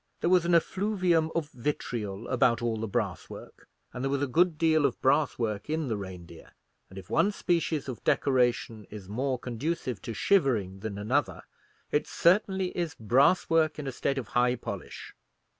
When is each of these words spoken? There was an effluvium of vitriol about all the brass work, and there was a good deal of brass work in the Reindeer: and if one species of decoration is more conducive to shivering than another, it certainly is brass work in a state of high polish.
There 0.21 0.31
was 0.31 0.45
an 0.45 0.55
effluvium 0.55 1.31
of 1.35 1.49
vitriol 1.51 2.27
about 2.29 2.59
all 2.59 2.77
the 2.77 2.87
brass 2.87 3.29
work, 3.29 3.67
and 3.93 4.03
there 4.03 4.09
was 4.09 4.23
a 4.23 4.25
good 4.25 4.57
deal 4.57 4.87
of 4.87 4.99
brass 4.99 5.37
work 5.37 5.69
in 5.69 5.89
the 5.89 5.95
Reindeer: 5.95 6.53
and 6.89 6.97
if 6.97 7.07
one 7.11 7.31
species 7.31 7.87
of 7.87 8.03
decoration 8.03 8.87
is 8.89 9.07
more 9.07 9.37
conducive 9.37 10.01
to 10.01 10.15
shivering 10.15 10.79
than 10.79 10.97
another, 10.97 11.43
it 11.91 12.07
certainly 12.07 12.75
is 12.75 12.95
brass 12.99 13.47
work 13.47 13.77
in 13.77 13.85
a 13.85 13.91
state 13.91 14.17
of 14.17 14.29
high 14.29 14.55
polish. 14.55 15.13